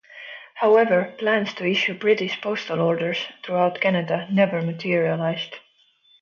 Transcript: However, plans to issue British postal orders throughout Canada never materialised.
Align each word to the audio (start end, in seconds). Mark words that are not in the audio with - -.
However, 0.55 1.13
plans 1.19 1.53
to 1.53 1.65
issue 1.67 1.93
British 1.93 2.41
postal 2.41 2.81
orders 2.81 3.19
throughout 3.43 3.79
Canada 3.79 4.27
never 4.31 4.59
materialised. 4.63 5.57